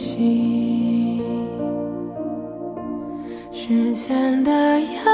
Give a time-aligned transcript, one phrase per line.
[0.00, 1.20] 心
[3.52, 5.09] 时间的药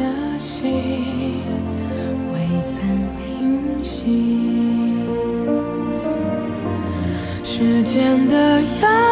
[0.00, 1.44] 的心
[2.32, 2.80] 未曾
[3.18, 5.04] 平息，
[7.44, 9.09] 时间的摇。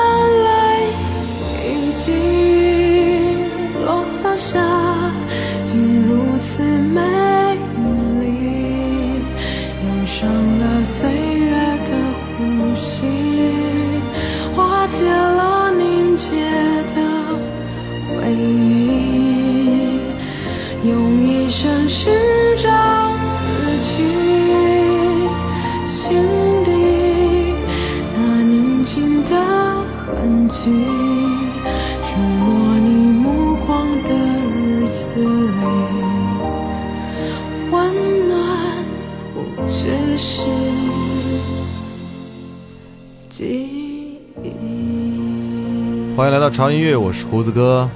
[46.18, 47.88] 欢迎来到潮音乐，我是胡子哥。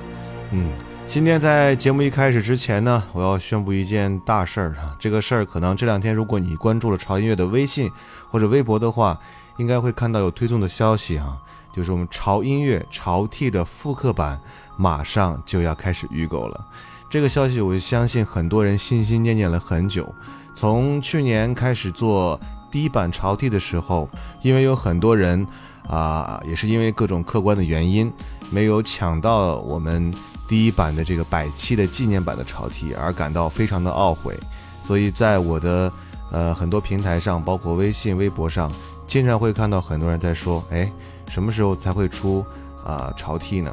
[0.53, 0.71] 嗯，
[1.09, 4.95] 今天在节目一开始之前呢，我要宣布一件大事儿啊。
[5.01, 7.91] 这个事儿可能这两天，如果你关注了潮音乐的微信
[8.31, 9.19] 或者微博的话，
[9.57, 11.37] 应该会看到有推送的消息啊，
[11.75, 14.41] 就是我们潮音乐潮 T 的复刻版
[14.79, 16.65] 马上就要开始预购了。
[17.11, 20.09] 这个消息，我相信很多人心心念念了很久。
[20.55, 22.39] 从去年开始做
[22.71, 24.09] 第一版潮 T 的时候，
[24.43, 25.45] 因为有很多人。
[25.89, 28.11] 啊，也是因为各种客观的原因，
[28.51, 30.13] 没有抢到我们
[30.49, 34.39] 第一版的这个百期的纪念版的潮 T，而感到非常的懊悔。
[34.83, 35.93] 所以在我的
[36.31, 38.71] 呃很多平台上，包括微信、微博上，
[39.07, 40.91] 经常会看到很多人在说：“哎，
[41.29, 42.45] 什么时候才会出
[42.85, 43.73] 啊潮 T 呢？”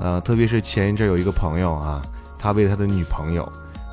[0.00, 2.02] 呃，特别是前一阵有一个朋友啊，
[2.38, 3.50] 他为他的女朋友，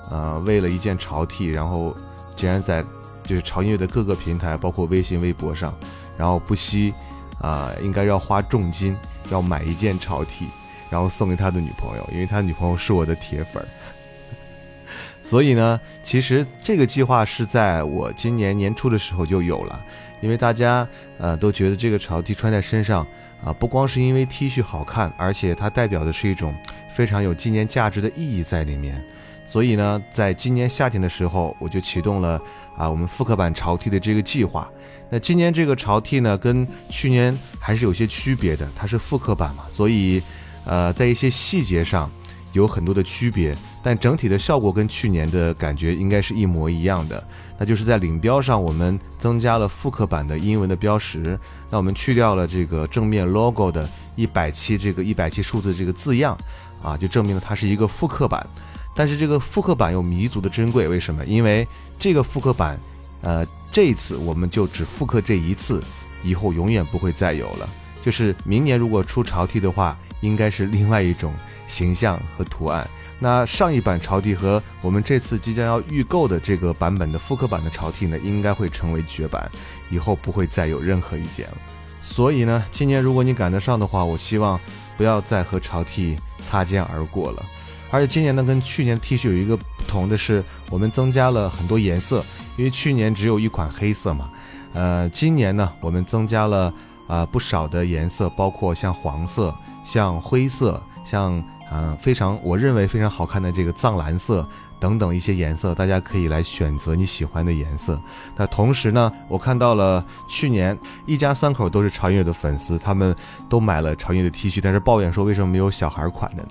[0.10, 1.96] 呃，为了一件潮 T，然后
[2.36, 2.84] 竟然在
[3.24, 5.74] 就是潮音乐的各个平台，包括微信、微博上，
[6.18, 6.94] 然后不惜。
[7.42, 8.96] 啊，应该要花重金
[9.30, 10.48] 要买一件潮 T，
[10.90, 13.68] 然后送给他的女朋友，因为他女朋友是我的铁粉儿。
[15.26, 19.84] 所以呢，其实这个计划是在我今年年初的时候就有了，
[20.20, 23.08] 因为大家呃都觉得这个潮 T 穿在身上
[23.44, 26.54] 啊，不光是因为 T 恤好看，而且它代表的是一种
[26.90, 29.02] 非常有纪念价值的意义在里面。
[29.46, 32.42] 所以呢，在今年夏天的时候，我就启动了
[32.82, 34.68] 啊我们复刻版潮 T 的这个计划。
[35.08, 40.20] 那今年这个潮 T 呢，跟去年还是有些区别的，它是复刻版嘛，所以
[40.66, 42.10] 呃在一些细节上
[42.54, 47.24] 有很多的区别，但整体的效果跟去年的感觉应该是一模一样的。
[47.60, 51.38] 那就是在领标上，我们增加了复刻版的英文的标识，
[51.70, 56.36] 那我们去掉了这个正面 logo 的一百期这个一百期数字这个字样，
[56.82, 58.44] 啊，就证明了它是一个复刻版。
[58.94, 61.26] 但是这个复刻版有弥足的珍贵，为什么？
[61.26, 61.68] 因为
[62.00, 62.80] 这个复刻版，
[63.22, 65.82] 呃，这一次我们就只复刻这一次，
[66.24, 67.70] 以后永远不会再有了。
[68.04, 71.34] 就是明年如果出潮 T 的话，应该是另外一种
[71.68, 72.88] 形象和图案。
[73.20, 79.50] 那上一版潮 T 和我们这次即将要预购的这个版本的复刻版的潮 T 呢，应该会成为绝版，
[79.92, 81.58] 以后不会再有任何一件了。
[82.02, 84.60] 所以呢，今年如果你赶得上的话，我希望
[84.98, 87.46] 不要再和潮 T 擦肩而过了。
[87.92, 92.24] 而且今年呢，跟去年 T 恤有一个不同的是，我们增加了很多颜色，
[92.56, 94.30] 因为去年只有一款黑色嘛。
[94.74, 96.74] 呃，今年呢，我们增加了
[97.08, 99.54] 啊不少的颜色，包括像黄色、
[99.84, 104.48] 像灰色、像嗯非常我认为非常好看的这个藏蓝色
[104.80, 108.00] 等等一些颜色，大家可以来选择你喜欢的颜色。
[108.38, 113.14] 那同时呢，我看到了去年一家三口都是潮音乐的粉丝，他们
[113.50, 116.50] 都买了潮音乐的 T 恤，但是抱怨说为什么没有小孩款的呢？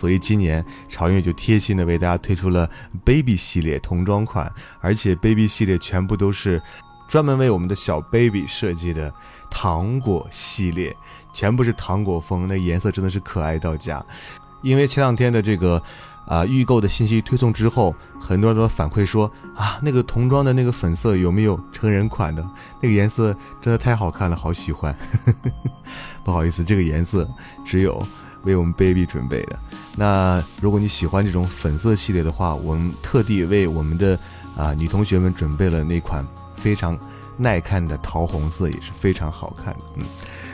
[0.00, 2.66] 所以今年潮音乐就贴心的为大家推出了
[3.04, 4.50] Baby 系列童装款，
[4.80, 6.62] 而且 Baby 系列全部都是
[7.06, 9.12] 专门为我们的小 Baby 设计的
[9.50, 10.96] 糖果系列，
[11.34, 14.02] 全部是糖果风，那颜色真的是可爱到家。
[14.62, 15.82] 因为前两天的这个
[16.26, 22.42] 啊预购的信息推送之后，很多人都反馈说啊那个童装的那个粉色有没有成人款的？
[22.80, 24.96] 那个颜色真的太好看了，好喜欢。
[26.24, 27.28] 不好意思，这个颜色
[27.66, 28.02] 只有。
[28.44, 29.58] 为我们 baby 准备的。
[29.96, 34.18] 那如果你喜欢这种粉色系列的话，我们特地为我们的
[34.56, 36.26] 啊女同学们准备了那款
[36.56, 36.98] 非常
[37.36, 39.80] 耐看的桃红色，也是非常好看的。
[39.96, 40.04] 嗯，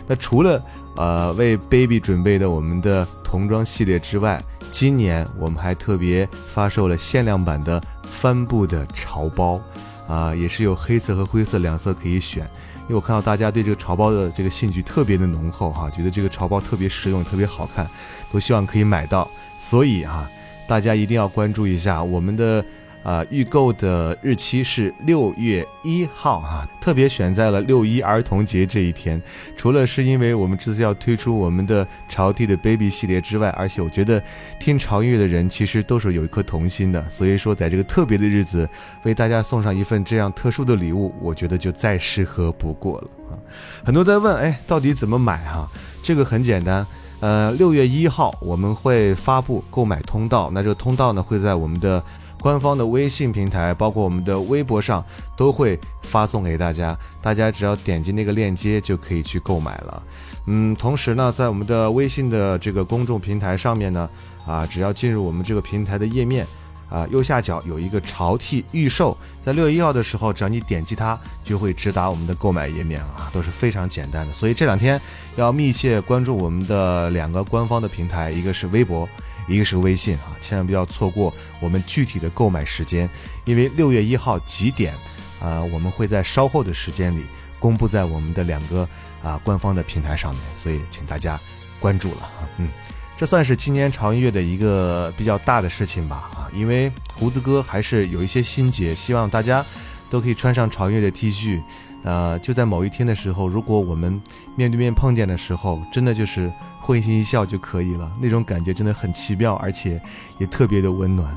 [0.07, 0.63] 那除了
[0.97, 4.43] 呃为 baby 准备的我们的童装系列之外，
[4.73, 9.61] 今年我们还特别发售了限量版的帆布的潮包，
[10.09, 12.49] 啊，也是有黑色和灰色两色可以选。
[12.89, 17.89] 因为我看到大家对这个潮包的这个兴趣特别的浓厚哈，觉得这个潮包特别实用，特别好看，
[18.33, 19.29] 都希望可以买到，
[19.59, 20.31] 所以啊，
[20.69, 22.65] 大家一定要关注一下我们的。
[23.07, 29.23] 啊，预购的日期是六月一号哈，特别选在了六一儿童节这一天。
[29.57, 34.21] 除了是因为我们这次要推出我们的潮 T 的 Baby 系列之外，而且我觉得
[34.59, 38.69] 听潮音乐的人其实都是有一颗童心的，所以说在这个特别的日子，
[39.05, 43.39] 为大家送上一份这样特殊的礼物，我觉得就再适合不过了啊。
[43.85, 45.71] 很多在问，哎，到底怎么买哈？
[46.03, 46.85] 这个很简单，
[47.21, 52.03] 呃，六月一号我们会发布购买通道，那这个通道呢会在我们的。
[52.47, 55.05] 官方的微信平台，包括我们的微博上，
[55.37, 56.97] 都会发送给大家。
[57.21, 60.03] 大家只要点击那个链接，就可以去购买了。
[60.47, 64.09] 嗯，同时呢，在我们的微信的这个公众平台上面呢，
[64.47, 66.47] 啊，只要进入我们这个平台的页面，
[66.89, 74.33] 啊，右下角有一个潮 T 预售，在六月一号的时候，只要你点击它，就会直达我们的购买页面啊，都是非常简单的。
[74.33, 75.01] 所以这两天
[75.35, 79.09] 要密切关注我们的两个官方的平台，一个是微博。
[79.47, 83.09] 一个是微信啊，千万不要错过我们具体的购买时间，
[83.45, 84.95] 因为六月一号几点，
[85.41, 87.25] 啊，我们会在稍后的时间里
[87.59, 88.89] 公布在我们的两个
[89.23, 91.39] 啊官方的平台上面，所以请大家
[91.79, 92.69] 关注了啊，嗯，
[93.17, 99.65] 这算是今年潮音乐的一个比较大的事情吧啊，因为胡子哥还是有一些心结，希望大家
[100.11, 101.63] 都可以穿上潮音乐的 T 恤，
[102.03, 104.21] 呃，就在某一天的时候，如果我们
[104.57, 106.53] 面对面碰见的时候，真的就是。
[106.87, 110.01] 会心一笑就可以了，那种感觉真的很奇妙，而且
[110.39, 111.37] 也特别的温暖。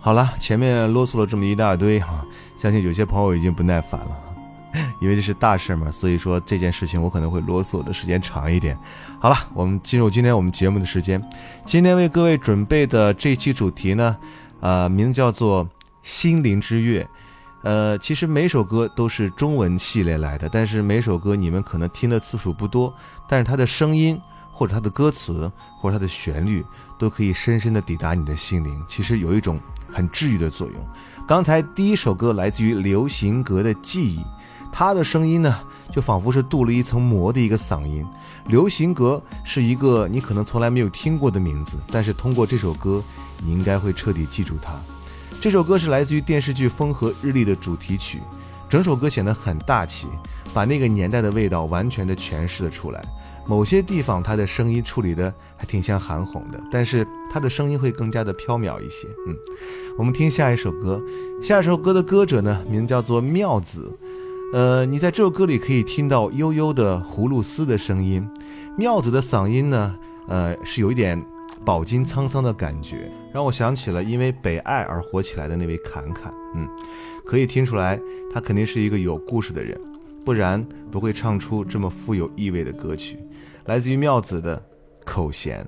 [0.00, 2.22] 好了，前面啰嗦了这么一大堆哈，
[2.58, 4.14] 相信有些朋友已经不耐烦了，
[5.00, 8.76] 因为这是大事嘛，所以说这件事情我可能会啰嗦的时间长一点。
[9.18, 11.26] 好了，我们进入今天我们节目的时间，
[11.64, 14.14] 今天为各位准备的这一期主题呢，
[14.60, 15.64] 呃，名字叫做
[16.02, 17.02] 《心灵之乐》。
[17.62, 22.92] 呃，其实每首歌都是中文系列来的，但是每首歌你们可能听的次数不多，
[23.26, 24.20] 但是它的声音。
[24.56, 26.64] 或者它的歌词，或者它的旋律，
[26.98, 28.82] 都可以深深的抵达你的心灵。
[28.88, 29.60] 其实有一种
[29.92, 30.76] 很治愈的作用。
[31.28, 34.24] 刚才第一首歌来自于流行格的记忆，
[34.72, 35.54] 它的声音呢，
[35.92, 38.02] 就仿佛是镀了一层膜的一个嗓音。
[38.46, 43.02] 流行格是一个你可能从来没有听过的名字，但是通过这首歌，
[43.44, 44.72] 你应该会彻底记住它。
[45.40, 48.22] 这首歌是来自于电视剧《风和日丽》的主题曲，
[48.70, 50.06] 整首歌显得很大气，
[50.54, 53.04] 把那个年代的味道完全的诠释了出来。
[53.48, 59.06] 某些地方他的声音处理的还挺像韩红的，但是他的声音会更加的飘渺一些。
[59.26, 59.36] 嗯，
[59.96, 61.00] 我们听下一首歌，
[61.42, 63.90] 下一首歌的歌者呢，名叫做妙子。
[64.52, 68.28] 呃，你在这首歌里可以听到悠悠的葫芦丝的声音，
[68.76, 69.96] 妙子的嗓音呢，
[70.28, 71.20] 呃，是有一点
[71.64, 76.32] 饱经沧桑的感觉，让我想起了因为北爱而火起来的那位侃侃。
[76.54, 76.68] 嗯，
[77.24, 78.00] 可以听出来，
[78.32, 79.78] 他肯定是一个有故事的人，
[80.24, 83.18] 不然不会唱出这么富有意味的歌曲。
[83.66, 84.62] 来自于妙子的
[85.04, 85.66] 口弦。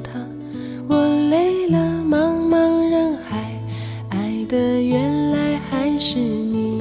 [0.00, 0.20] 他，
[0.88, 3.60] 我累了，茫茫人海，
[4.10, 6.76] 爱的原来还是你。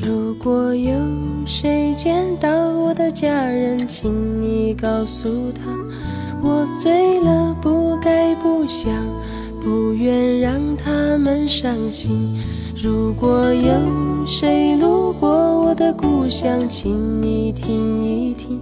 [0.00, 0.92] 如果有
[1.44, 5.62] 谁见到我的家人，请你告诉他，
[6.40, 8.92] 我醉了，不该不想，
[9.60, 12.36] 不愿让他们伤心。
[12.80, 18.60] 如果有谁路过我的故乡，请你听一听，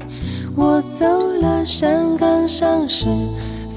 [0.54, 1.06] 我走
[1.40, 3.06] 了，山岗上是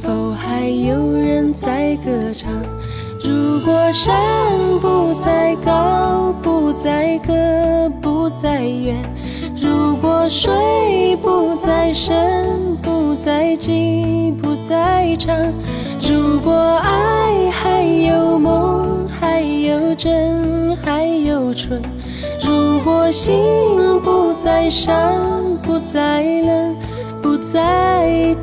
[0.01, 2.51] 否还有人在歌唱？
[3.21, 4.15] 如果山
[4.79, 7.33] 不再高，不再高，
[8.01, 8.95] 不再远；
[9.61, 15.35] 如果水不再深，不再近，不再长；
[16.11, 21.79] 如果爱还有梦，还有真，还有纯；
[22.43, 23.37] 如果心
[24.03, 24.95] 不再伤，
[25.61, 26.75] 不再冷，
[27.21, 28.35] 不再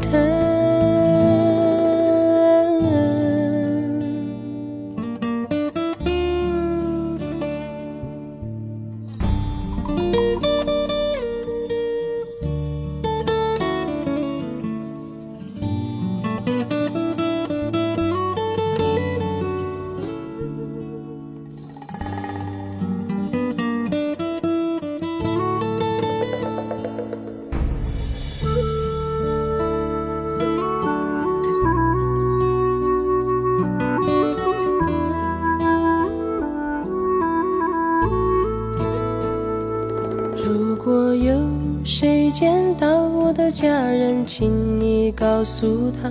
[45.37, 46.11] 告诉他，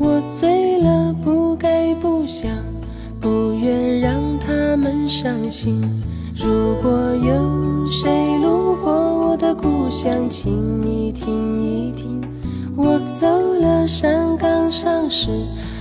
[0.00, 2.50] 我醉了，不该不想，
[3.20, 5.80] 不愿让他们伤心。
[6.34, 8.10] 如果有谁
[8.42, 12.20] 路过我的故乡，请你听一听，
[12.76, 13.28] 我走
[13.60, 15.28] 了，山岗上是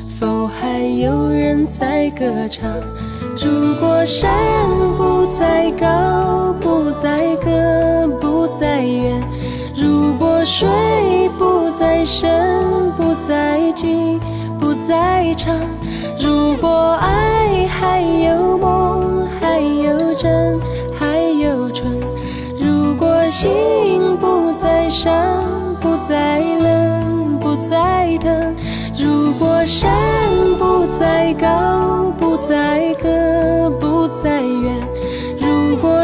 [0.08, 2.72] 否还有人在歌唱？
[3.44, 4.32] 如果山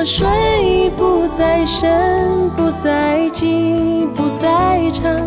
[0.05, 5.21] 水不再深，不再急，不再长；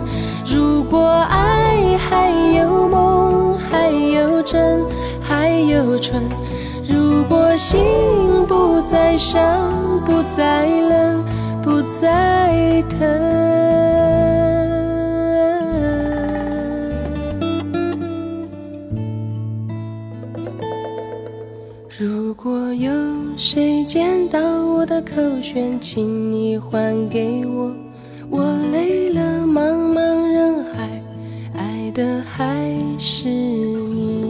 [0.45, 4.85] 如果爱还有梦，还有真，
[5.21, 6.21] 还有纯；
[6.87, 7.81] 如果心
[8.47, 9.41] 不再伤，
[10.05, 11.25] 不再冷，
[11.63, 13.07] 不再疼。
[21.99, 22.93] 如果有
[23.39, 24.39] 谁见到
[25.07, 27.73] 口弦，请你还给我。
[28.29, 31.01] 我累了，茫茫人海，
[31.57, 32.45] 爱的还
[32.99, 34.27] 是你。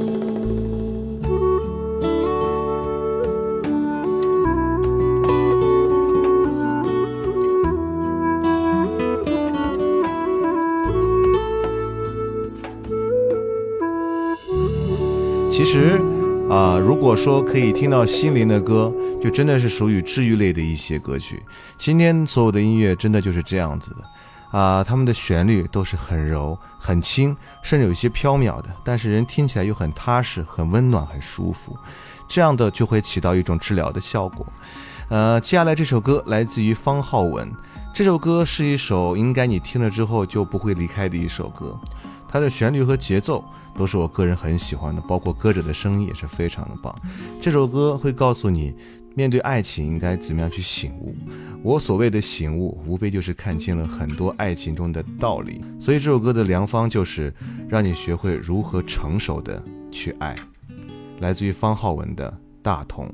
[15.50, 15.98] 其实，
[16.56, 18.90] 啊，如果说可以听到心灵的歌，
[19.22, 21.42] 就真的是属于治愈类的一些歌曲。
[21.76, 31.76] 今天所有的音乐真的就是这样子的，啊，他们的旋律都是很柔、很轻，甚至有些飘渺的，但是人听起来又很踏实、很温暖、很舒服，
[32.26, 34.46] 这样的就会起到一种治疗的效果。
[35.10, 37.52] 呃，接下来这首歌来自于方浩文，
[37.92, 41.78] 这首歌是一首应该你听了之后就不会离开的一首歌，
[42.28, 43.44] 它的旋律和节奏
[43.76, 46.94] 都是我个人很喜欢的，包括歌者的声音也是非常的棒。
[47.40, 48.74] 这首歌会告诉你，
[49.14, 51.14] 面对爱情应该怎么样去醒悟。
[51.62, 55.62] 我所谓的醒悟，无非就是看清了很多爱情中的道理。
[55.80, 57.32] 所以这首歌的良方就是
[57.68, 60.36] 让你学会如何成熟的去爱。
[61.20, 62.30] 来自于方浩文的
[62.62, 63.08] 《大同》。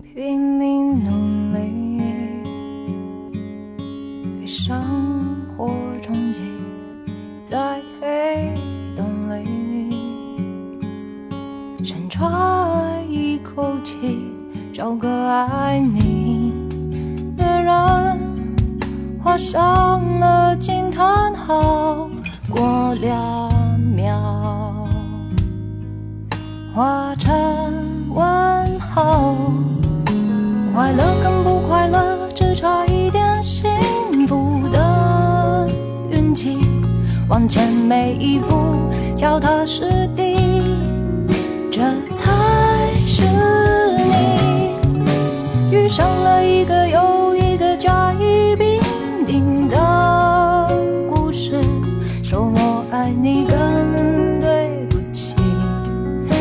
[12.23, 14.33] 深揣一口气，
[14.73, 16.53] 找个爱你
[17.37, 17.75] 的人，
[19.21, 22.09] 画上了惊叹号，
[22.49, 23.51] 过两
[23.97, 24.87] 秒，
[26.73, 27.35] 画成
[28.15, 28.25] 问
[28.79, 29.35] 号。
[30.73, 33.69] 快乐跟不快乐，只差一点幸
[34.29, 35.69] 福的
[36.09, 36.57] 运气。
[37.29, 40.52] 往前每一步，脚踏实地，
[41.73, 41.81] 这
[42.15, 42.31] 才
[43.07, 43.23] 是
[43.97, 44.77] 你。
[45.75, 48.79] 遇上了一个又一个甲乙丙
[49.27, 50.69] 丁的
[51.09, 51.59] 故事，
[52.23, 55.35] 说我爱你更对不起，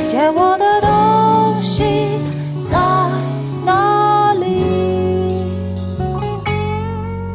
[0.09, 2.09] 借我的东西
[2.69, 2.77] 在
[3.65, 4.61] 哪里？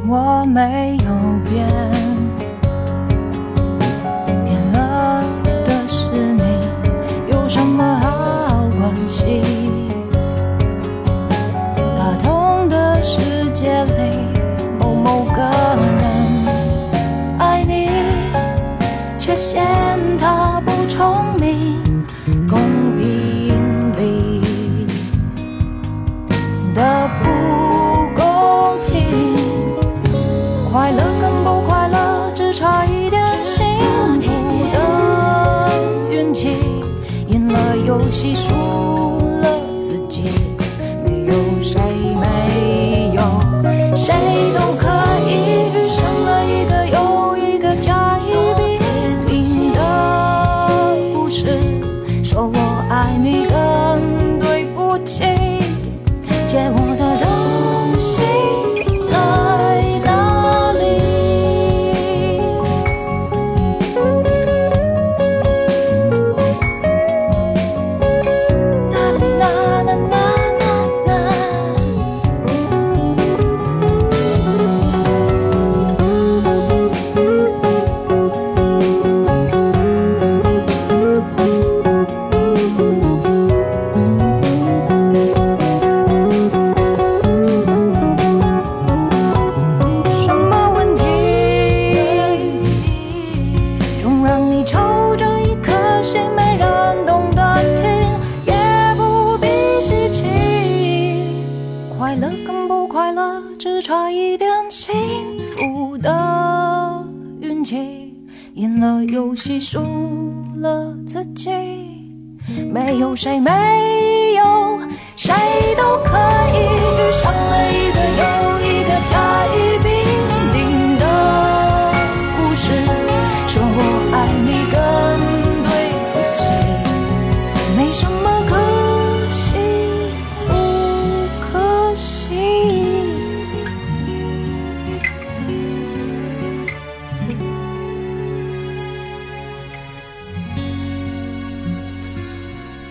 [0.07, 1.07] 我没有
[1.51, 2.16] 变，变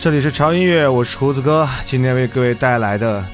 [0.06, 3.26] 这里是潮音乐，我是厨子哥，今天为各位带来的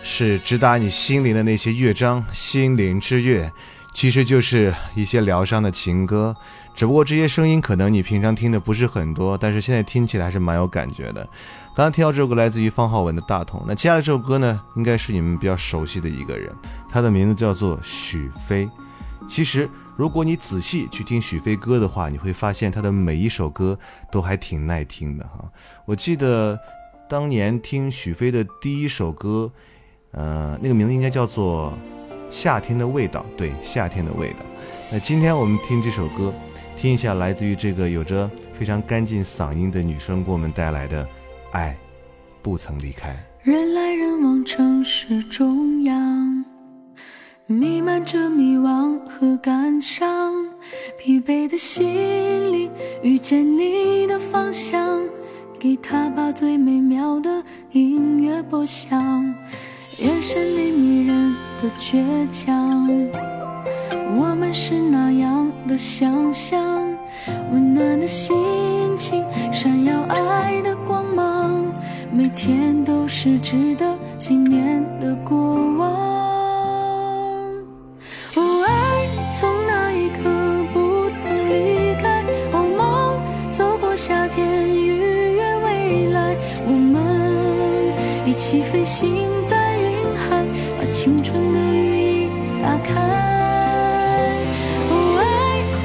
[0.00, 3.50] 是直达你心灵的那些乐章，心灵之乐，
[3.92, 6.32] 其实就是一些疗伤的情歌。
[6.72, 11.28] 只不过这些声音可能你平常听的不是很多，但是现在听起来还是蛮有感觉的。
[11.74, 16.54] 刚刚听到这首歌来自于方浩文的《大同》，那接下来这首歌呢，应该是你们比较熟悉的一个人，
[16.92, 18.70] 他的名字叫做许飞。
[19.28, 19.68] 其实，
[20.00, 23.78] 如果你仔细去听许飞歌的话，你会发现他的每一首歌
[24.10, 25.44] 都还挺耐听的哈。
[25.84, 26.58] 我记得
[27.06, 29.52] 当年听许飞的第一首歌，
[30.12, 31.74] 呃，那个名字应该叫做
[32.34, 34.36] 《夏天的味道》，对，《夏天的味道》。
[34.90, 36.32] 那今天我们听这首歌，
[36.78, 41.04] 听一下来自于这个有着非常干净嗓音的女生给我们带来的
[41.52, 41.76] 《爱
[42.40, 43.14] 不曾离开。
[43.42, 46.42] 人来人往，城市中央，
[47.52, 50.32] 弥漫着迷惘和感伤。
[50.96, 51.84] 疲惫的心
[52.52, 52.70] 灵
[53.02, 55.00] 遇见你的方向，
[55.58, 59.02] 给他把最美妙的音乐播响。
[59.98, 62.88] 眼神里迷人的倔强，
[64.16, 66.62] 我们是那样的想象，
[67.50, 71.66] 温暖的心情，闪耀爱的光芒。
[72.12, 75.36] 每天都是值得纪念的过
[75.76, 76.19] 往。
[79.30, 80.28] 从那一刻
[80.72, 82.24] 不曾离开。
[82.52, 86.36] 哦，梦走过夏天，逾越未来。
[86.66, 87.00] 我们
[88.26, 89.08] 一起飞行
[89.44, 90.44] 在云海，
[90.78, 92.90] 把青春的羽翼打开。
[94.90, 95.22] 哦，爱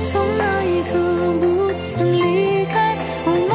[0.01, 0.97] 从那一刻
[1.39, 2.97] 不曾离开。
[3.25, 3.53] 哦，梦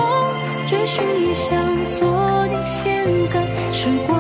[0.69, 3.45] 追寻理想，锁定现在。
[3.73, 4.17] 时光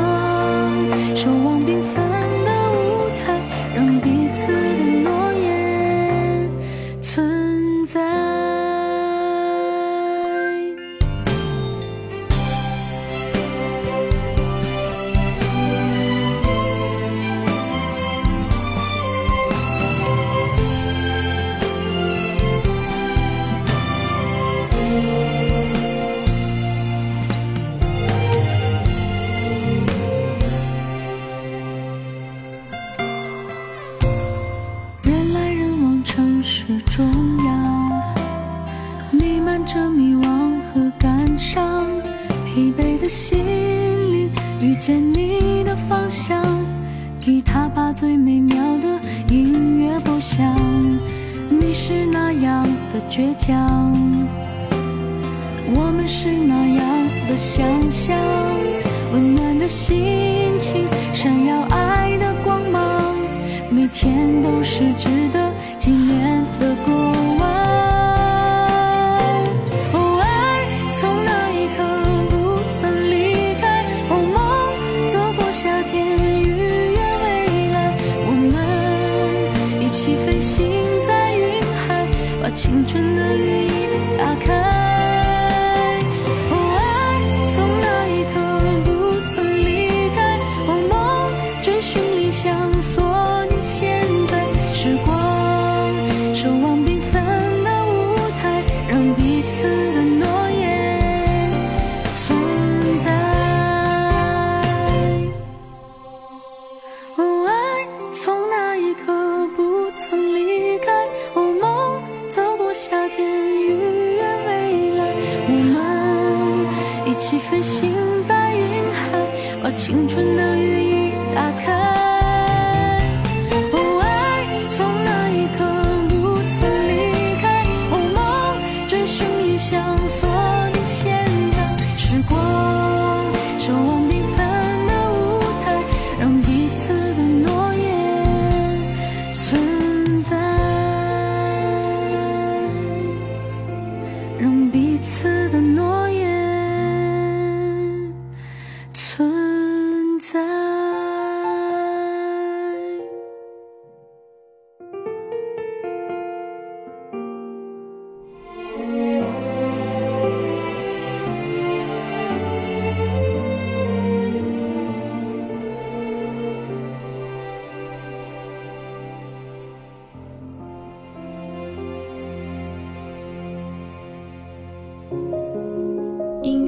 [1.15, 2.03] 守望缤纷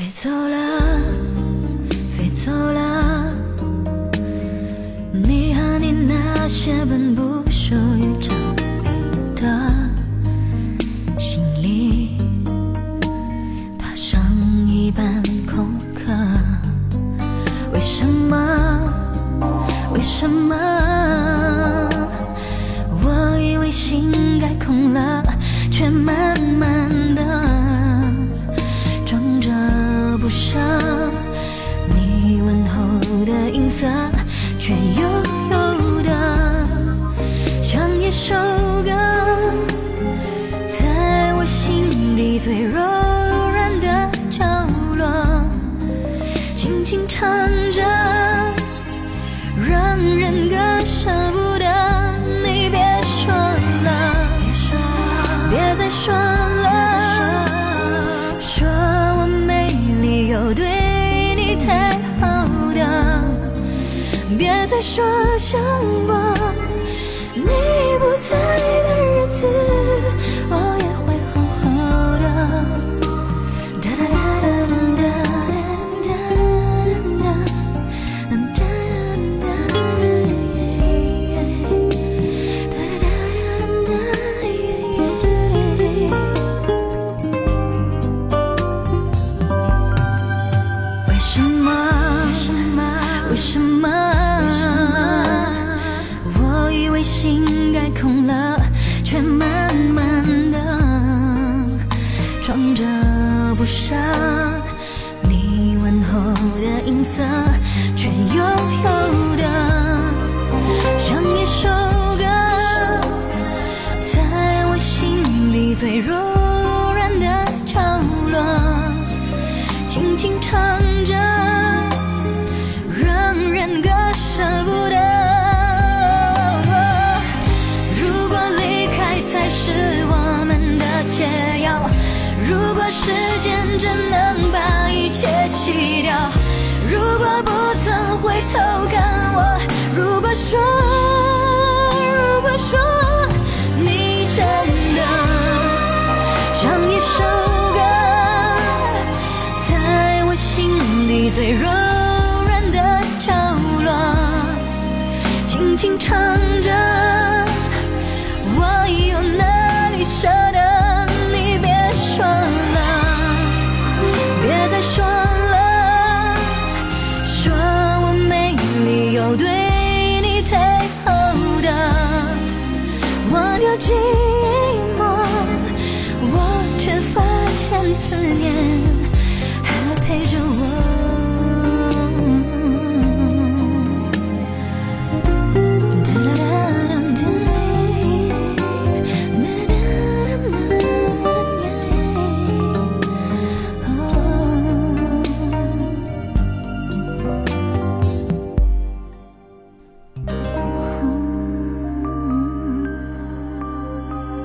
[0.00, 0.56] 飞走了，
[2.10, 3.34] 飞走了，
[5.12, 7.09] 你和你那些本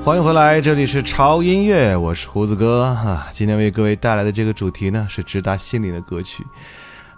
[0.05, 3.27] 欢迎回来，这里是潮音乐，我是胡子哥啊。
[3.31, 6.45] 今天为各位带来的这个主题呢，是直达心灵的歌曲，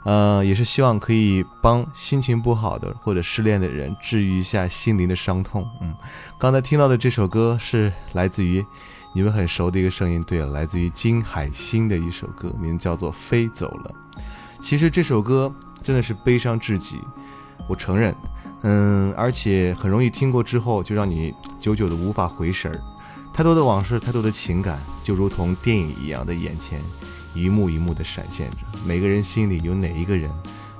[0.05, 5.67] 呃，也是希望可以帮心情不好的或者失恋的人治愈一下心灵的伤痛。
[5.81, 5.93] 嗯，
[6.39, 8.65] 刚才听到的这首歌是来自于
[9.13, 13.93] 你们很熟的一个声音，对了，来自于金海心的一首歌，名叫做《飞走了》。
[14.61, 17.01] 其实这首歌真的是悲伤至极，
[17.67, 18.15] 我承认。
[18.63, 22.81] 嗯，而且很容易听过之后就让你久久的无法回神儿，
[23.33, 26.81] 太多的往事，太多的情感，就如同电影一样的眼前，
[27.35, 28.57] 一幕一幕的闪现着。
[28.85, 30.29] 每个人心里有哪一个人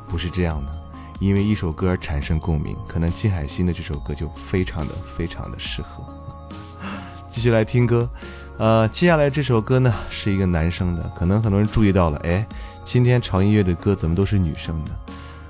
[0.08, 0.72] 不是这样的？
[1.20, 6.04] 因为一首歌而产生共鸣，可能金海心的这首歌就非常的非常的适合。
[7.30, 8.10] 继续来听歌，
[8.58, 12.46] 呃，接下来这首歌呢是一个男生的，可能很多人注意到了，哎，
[12.84, 14.92] 今天潮音乐的歌怎么都是女生的？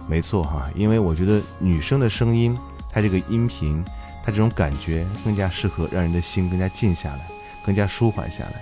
[0.08, 2.58] 没错哈，因为我觉得女生的声音，
[2.92, 3.84] 它这个音频，
[4.24, 7.28] 它这种感觉更加适合让人的心更加静下来，
[7.66, 8.54] 更加舒缓下来，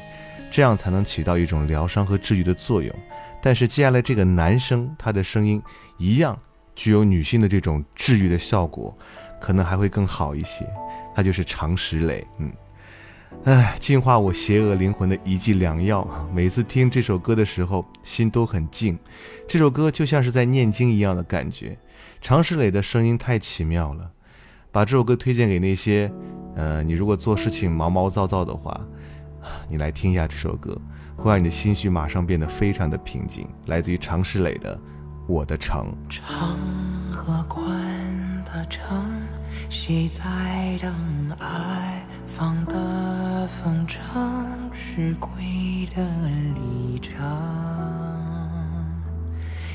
[0.51, 2.93] 这样才能起到一种疗伤和治愈的作用。
[3.41, 5.61] 但是接下来这个男生，他的声音
[5.97, 6.37] 一样
[6.75, 8.97] 具有女性的这种治愈的效果，
[9.39, 10.67] 可能还会更好一些。
[11.15, 12.51] 他就是常石磊，嗯。
[13.43, 16.27] 唉，净化我邪恶灵魂的一剂良药啊！
[16.33, 18.97] 每次听这首歌的时候，心都很静。
[19.47, 21.77] 这首歌就像是在念经一样的感觉。
[22.21, 24.09] 常石磊的声音太奇妙了，
[24.71, 26.11] 把这首歌推荐给那些，
[26.55, 28.81] 呃，你如果做事情毛毛躁躁的话，
[29.67, 30.75] 你来听一下这首歌，
[31.15, 33.47] 会让你的心绪马上变得非常的平静。
[33.67, 34.75] 来自于常石磊的
[35.27, 35.95] 《我的城》。
[36.09, 36.57] 长
[37.11, 37.63] 和宽
[38.43, 39.21] 的城，
[39.69, 40.91] 谁在等
[41.37, 42.04] 爱？
[42.37, 43.97] 方的风筝
[44.73, 46.03] 是归的
[46.53, 47.15] 里程。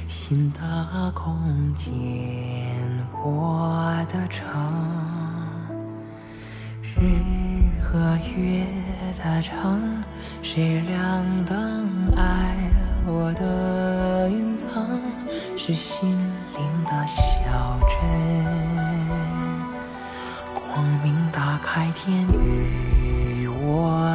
[0.07, 1.90] 新的空间，
[3.25, 4.44] 我的城，
[6.83, 7.01] 日
[7.83, 8.66] 和月
[9.16, 10.05] 的城，
[10.42, 12.55] 谁亮灯爱
[13.07, 15.01] 我的云层，
[15.57, 18.19] 是心灵的小镇，
[21.72, 24.10] 海天与我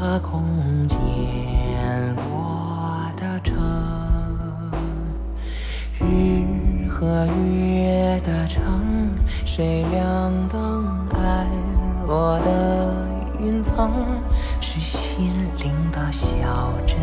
[0.00, 0.98] 的空间，
[2.28, 3.56] 我的城，
[5.98, 8.62] 日和月的城，
[9.44, 11.46] 谁亮灯爱
[12.06, 12.94] 我的
[13.42, 13.90] 云层？
[14.60, 16.98] 是心灵的小镇，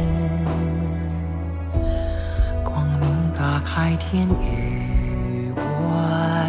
[2.64, 5.62] 光明打开天与我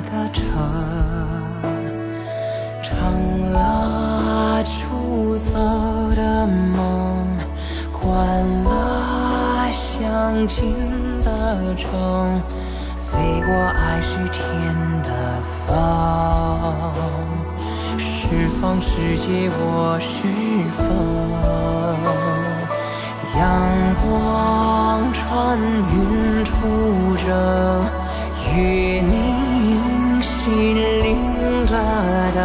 [0.04, 0.44] 的城，
[2.82, 2.92] 长
[3.50, 5.53] 了出走
[6.46, 7.26] 梦，
[7.92, 10.74] 宽了相近
[11.24, 12.40] 的城，
[13.10, 14.42] 飞过爱是天
[15.02, 15.08] 的
[15.66, 15.68] 风。
[17.98, 20.26] 释放世界，我是
[20.76, 20.82] 风，
[23.38, 23.42] 阳
[24.02, 27.28] 光穿云出征，
[28.56, 28.56] 月
[29.02, 29.12] 明
[30.20, 31.06] 心灵
[31.66, 31.72] 的
[32.34, 32.38] 灯，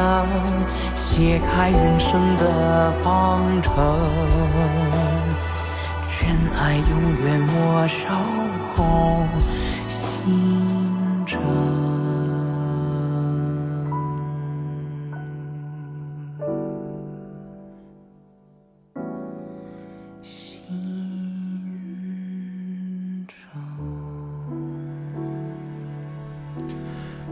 [1.20, 3.76] 解开人生的方程，
[6.18, 8.08] 真爱永远莫守
[8.74, 9.28] 候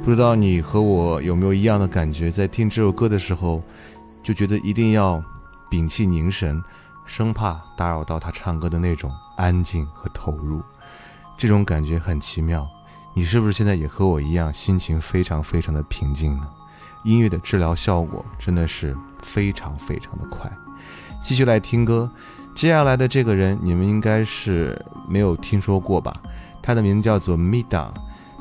[0.03, 3.61] 不知道你和我有没有一样的感觉，在听这首歌的时候，
[4.23, 5.21] 就觉得一定要
[5.69, 6.63] 屏气凝神，
[7.05, 10.61] 生怕打扰到他唱歌的那种安静和投入。
[11.37, 12.65] 这种感觉很奇妙。
[13.13, 16.47] 你是不是现在也和我一样，心情非常非常的平静呢？
[17.03, 20.49] 音乐的治疗效果真的是非常非常的快。
[21.21, 22.09] 继续来听歌，
[22.55, 26.15] 接下来的这个人你们应该是没有听说过吧？
[26.61, 27.89] 他的名字叫做 Mida。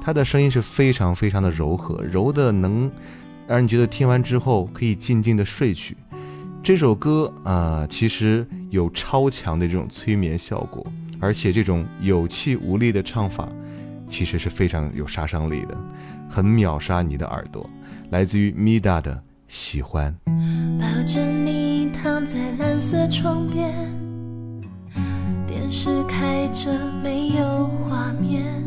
[0.06, 2.88] 他的声音是非常非常的柔和，柔的能
[3.48, 5.96] 让人觉得听完之后可以静静的睡去。
[6.62, 10.86] 这首歌啊、其实有超强的这种催眠效果，
[11.18, 13.48] 而且这种有气无力的唱法，
[14.06, 15.76] 其实是非常有杀伤力的，
[16.30, 17.68] 很秒杀你的耳朵。
[18.10, 20.16] 来自于 Mida 的喜欢。
[20.78, 23.74] 抱着你躺在蓝色窗边，
[25.48, 26.70] 电视开着
[27.02, 28.65] 没有画面。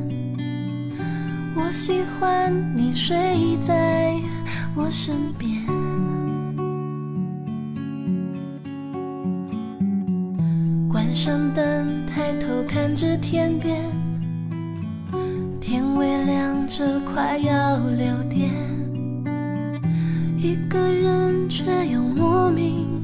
[1.55, 3.17] 我喜欢你睡
[3.67, 4.15] 在
[4.75, 5.65] 我身边，
[10.89, 13.83] 关上灯，抬头看着天边，
[15.59, 18.51] 天微亮着，快要六点。
[20.37, 23.03] 一个人却又莫名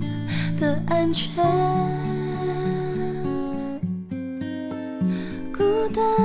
[0.60, 1.44] 的安全，
[5.52, 6.25] 孤单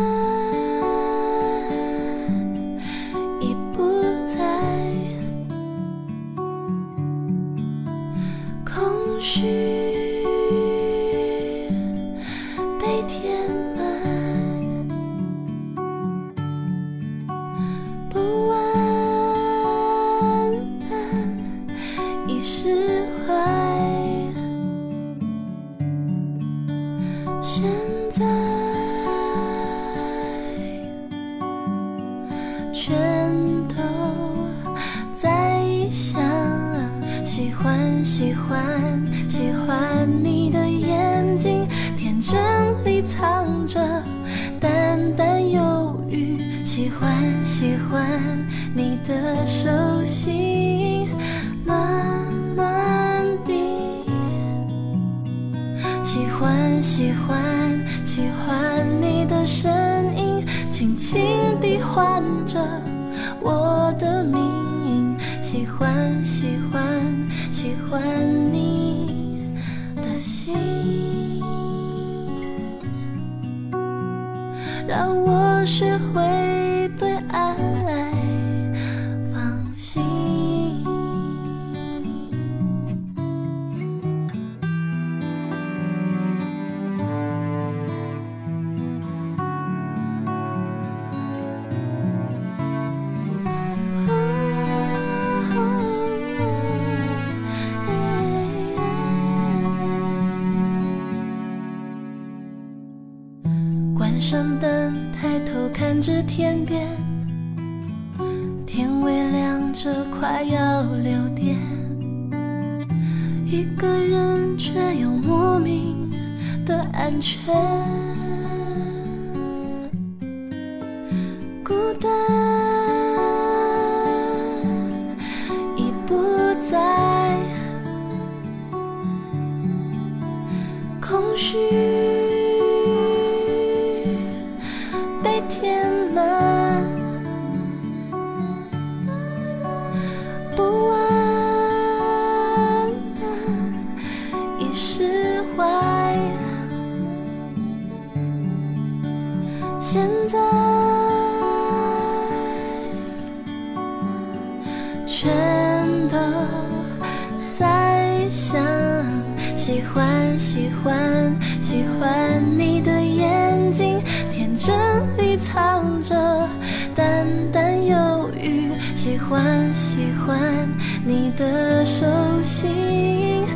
[171.40, 172.04] 的手
[172.42, 173.46] 心，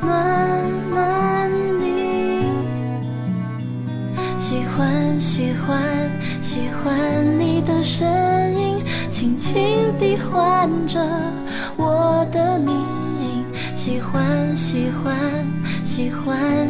[0.00, 1.84] 暖暖的。
[4.40, 6.10] 喜欢喜欢
[6.42, 8.08] 喜欢你的声
[8.60, 8.82] 音，
[9.12, 10.98] 轻轻地唤着
[11.76, 12.74] 我的名。
[13.76, 15.46] 喜欢喜欢
[15.84, 16.67] 喜欢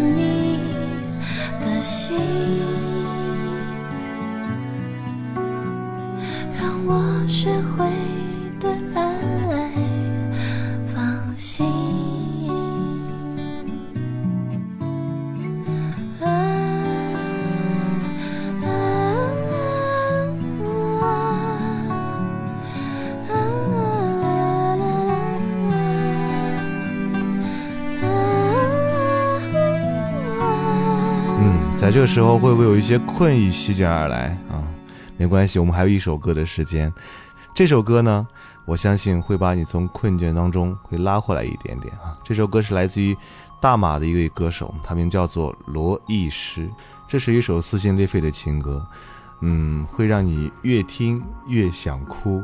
[32.09, 34.65] 时候会不会有一些困意席卷而来啊？
[35.19, 36.91] 没关系，我们还有一首歌的时间。
[37.55, 38.27] 这首歌呢，
[38.67, 42.19] 我相信会把你从困倦当中会拉回来一点点啊。
[42.25, 43.15] 这首歌是来自于
[43.61, 46.69] 大马的一位歌手，他名叫做罗艺诗。
[47.07, 48.85] 这是一首撕心裂肺的情歌，
[49.43, 52.43] 嗯，会让你越听越想哭。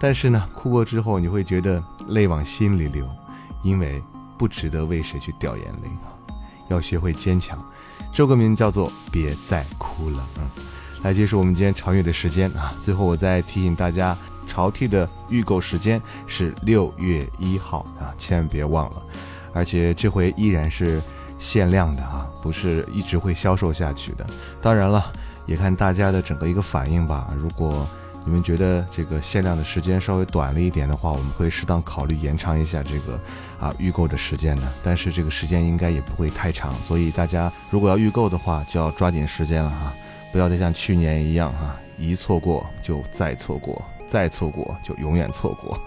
[0.00, 3.08] 但是呢，哭过之后你会觉得泪往心里流，
[3.62, 4.02] 因为
[4.36, 5.88] 不值得为谁去掉眼泪。
[6.68, 7.58] 要学会坚强。
[8.12, 10.16] 这首歌名叫做《别再哭了》。
[10.38, 10.64] 嗯，
[11.02, 12.74] 来结束我们今天长乐的时间啊。
[12.80, 14.16] 最后我再提醒大家，
[14.46, 19.02] 潮 T 的预购时间是六月一号啊，千万别忘了。
[19.52, 21.00] 而且这回依然是
[21.38, 24.26] 限量的啊，不是一直会销售下去的。
[24.62, 25.12] 当然了，
[25.46, 27.30] 也看大家的整个一个反应吧。
[27.36, 27.86] 如果
[28.24, 33.18] 你们觉得这个限量的时间稍微短了一点的话，我们会适当考虑延长一下这个
[33.58, 34.62] 啊预购的时间的。
[34.82, 39.92] 但是这个时间应该也不会太长，所以大家如果要预购的话，就要抓紧时间了哈，
[40.32, 45.78] 不要再像去年一样哈，一错过就再错过，再错过就永远错过。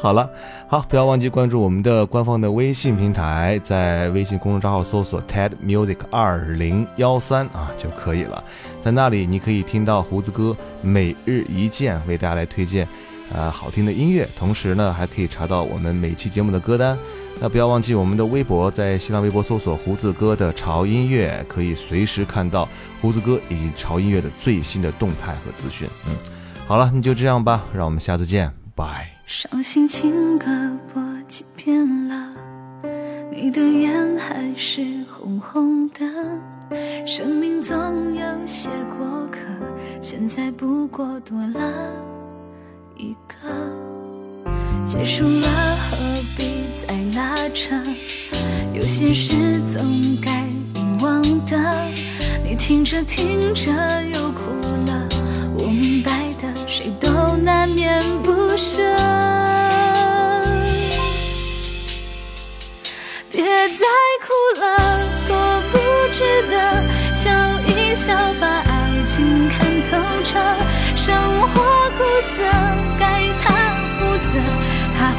[0.00, 0.30] 好了，
[0.66, 8.42] 好，不要忘记关注我们的官方的微信平台，在微信公众账号搜索 TED Music 二零幺三啊就可以了。
[8.80, 12.88] 在那里你可以听到胡子哥每日一见为大家来推荐，
[13.34, 16.98] 呃，好听的音乐，同时呢还可以查到我们每期节目的歌单。
[17.40, 22.68] 那不要忘记我们的微博，在新浪微博搜索胡子哥的潮音乐，可以随时看到
[23.00, 25.88] 胡子哥以及潮音乐的最新的动态和资讯。
[26.06, 26.14] 嗯，
[26.66, 29.08] 好了，那就这样吧，让我们下次见，拜。
[29.24, 30.46] 伤心情歌
[30.92, 32.28] 播几遍了，
[33.30, 36.04] 你的眼还是红红的。
[37.06, 37.74] 生命总
[38.14, 39.38] 有些过客，
[40.02, 42.21] 现在不过多了。
[44.92, 45.48] 结束了，
[45.90, 45.96] 何
[46.36, 47.74] 必再拉扯？
[48.74, 49.32] 有些事
[49.74, 51.56] 总该遗忘的。
[52.44, 53.72] 你听着听着
[54.12, 54.50] 又哭
[54.86, 55.08] 了，
[55.54, 58.82] 我明白的，谁都难免不舍。
[63.30, 63.86] 别再
[64.20, 64.76] 哭了，
[65.26, 65.78] 多不
[66.12, 66.84] 值得。
[67.14, 67.30] 笑
[67.66, 68.62] 一笑，吧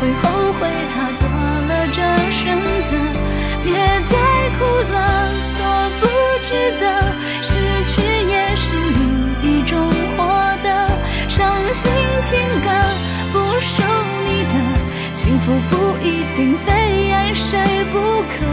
[0.04, 1.97] 会后悔，他做了这
[2.30, 2.91] 选择。
[3.64, 3.72] 别
[4.12, 4.14] 再
[4.60, 4.95] 哭了，
[5.58, 5.62] 多
[6.01, 6.04] 不
[6.43, 6.84] 值得。
[7.41, 7.51] 失
[7.86, 7.93] 去
[8.30, 8.99] 也是另
[9.41, 9.80] 一种
[10.18, 10.20] 获
[10.62, 10.68] 得。
[11.30, 11.39] 伤
[11.72, 11.89] 心
[12.22, 12.68] 情歌
[13.32, 13.82] 不属
[14.26, 14.54] 你的，
[15.14, 17.58] 幸福不一定非爱谁
[17.93, 18.53] 不可。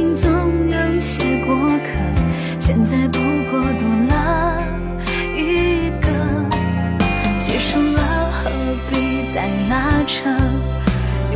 [0.00, 0.30] 命总
[0.70, 1.88] 有些过客，
[2.58, 3.18] 现在不
[3.50, 4.64] 过多了
[5.36, 6.08] 一个。
[7.38, 8.00] 结束了，
[8.32, 8.48] 何
[8.88, 10.24] 必再拉扯？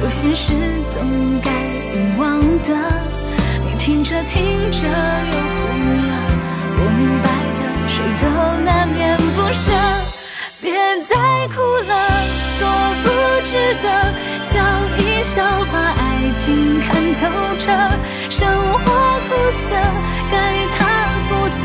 [0.01, 0.55] 有些事
[0.95, 1.05] 总
[1.43, 1.51] 该
[1.93, 2.71] 遗忘的。
[3.67, 5.69] 你听着听着又哭
[6.09, 6.13] 了，
[6.79, 7.29] 我明白
[7.61, 8.25] 的，谁都
[8.65, 9.71] 难免不舍。
[10.63, 11.13] 别再
[11.49, 11.93] 哭了，
[12.59, 12.63] 多
[13.03, 13.07] 不
[13.45, 13.87] 值得。
[14.43, 14.59] 笑
[14.97, 17.21] 一笑，把爱情看透
[17.59, 17.65] 彻。
[18.29, 18.85] 生活
[19.29, 19.31] 苦
[19.65, 19.75] 涩，
[20.31, 20.35] 该
[20.77, 20.81] 他
[21.29, 21.31] 负
[21.61, 21.63] 责。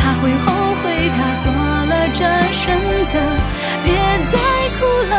[0.00, 0.46] 他会后
[0.82, 0.84] 悔，
[1.14, 2.20] 他做了这
[2.52, 2.64] 选
[3.12, 3.14] 择。
[3.84, 3.86] 别
[4.32, 4.34] 再
[4.78, 5.14] 哭了，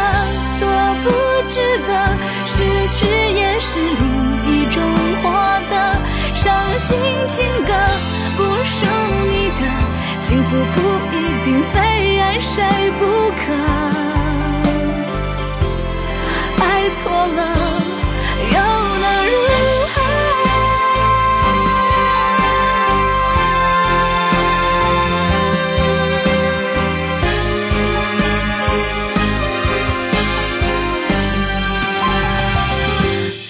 [0.59, 0.63] 多
[1.03, 1.07] 不
[1.47, 1.53] 值
[1.87, 1.89] 得。
[2.45, 2.53] 失
[2.89, 2.97] 去
[3.33, 4.03] 也是另
[4.45, 4.75] 一种
[5.21, 5.23] 获
[5.69, 5.73] 得。
[6.35, 6.45] 伤
[6.77, 6.87] 心
[7.27, 7.35] 情
[7.65, 7.71] 歌
[8.37, 8.75] 不属
[9.29, 9.61] 你的，
[10.19, 10.77] 幸福不
[11.15, 11.75] 一定非
[12.19, 12.53] 爱谁
[12.97, 13.41] 不可。
[16.63, 16.63] 爱
[17.01, 17.03] 错
[17.35, 17.39] 了，
[18.39, 18.57] 又
[18.99, 19.33] 能如
[19.93, 19.95] 何？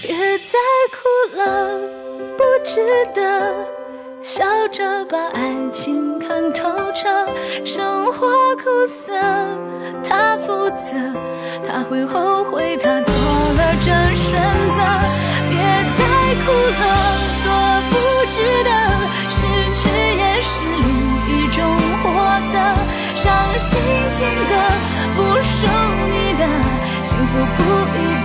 [0.01, 0.53] 别再
[0.91, 0.97] 哭
[1.37, 1.39] 了，
[2.37, 2.71] 不值
[3.13, 3.19] 得。
[4.39, 7.09] 笑着把爱情看透彻，
[7.65, 9.11] 生活苦涩，
[10.01, 10.95] 他负责，
[11.67, 14.79] 他会后悔，他做了这选择。
[15.49, 15.59] 别
[15.99, 16.01] 再
[16.39, 16.83] 哭了，
[17.43, 17.47] 多
[17.89, 17.93] 不
[18.31, 18.71] 值得，
[19.27, 19.43] 失
[19.75, 19.81] 去
[20.15, 20.87] 也是另
[21.27, 21.59] 一种
[22.01, 22.07] 获
[22.53, 22.55] 得。
[23.15, 23.27] 伤
[23.59, 23.67] 心
[24.09, 24.55] 情歌
[25.17, 25.67] 不属
[26.07, 26.47] 你的，
[27.03, 27.59] 幸福不
[27.91, 28.18] 一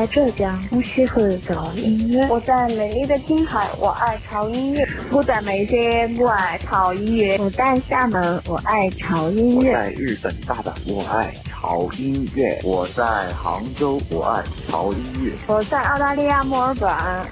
[0.00, 2.26] 在浙江，我喜欢潮音乐。
[2.30, 4.88] 我在美丽的青海，我爱潮音乐。
[5.10, 7.36] 我在眉山，我爱潮音乐。
[7.36, 9.74] 我在厦门，我爱潮音乐我。
[9.74, 11.34] 在日本大阪，我爱
[11.69, 13.03] 潮音乐；我在
[13.33, 16.89] 杭州，我爱潮音乐；我在澳大利亚墨尔本，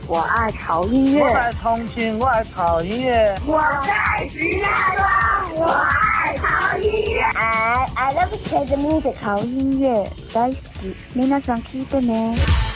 [0.08, 1.24] 我爱潮音乐。
[1.24, 3.36] 我在重庆，我爱潮音乐。
[3.46, 7.22] 我在石家庄，我爱潮音乐。
[7.36, 10.96] I I love Chinese music，潮音乐大好き。
[11.14, 12.67] 皆さん聞いてね。